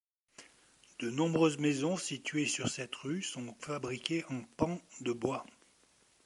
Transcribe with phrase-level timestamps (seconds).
[0.97, 5.45] De nombreuses maisons situées sur cette rue sont fabriquées en pan de bois.